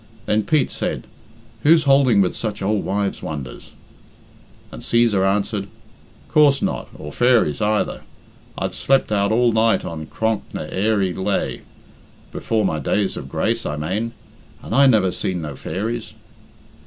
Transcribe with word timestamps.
Then 0.25 0.41
Pete 0.45 0.71
said, 0.71 1.05
"Whose 1.61 1.83
houlding 1.83 2.23
with 2.23 2.35
such 2.35 2.63
ould 2.63 2.83
wife's 2.83 3.21
wonders?" 3.21 3.69
And 4.71 4.81
Cæsar 4.81 5.23
answered, 5.23 5.67
"Coorse 6.27 6.59
not, 6.63 6.89
or 6.97 7.11
fairies 7.11 7.61
either. 7.61 8.01
I've 8.57 8.73
slept 8.73 9.11
out 9.11 9.31
all 9.31 9.51
night 9.51 9.85
on 9.85 10.07
Cronk 10.07 10.41
ny 10.55 10.67
airy 10.71 11.13
Lhaa 11.13 11.59
before 12.31 12.65
my 12.65 12.79
days 12.79 13.15
of 13.15 13.29
grace, 13.29 13.63
I 13.63 13.75
mane 13.75 14.13
and 14.63 14.73
I 14.73 14.87
never 14.87 15.11
seen 15.11 15.43
no 15.43 15.55
fairies." 15.55 16.15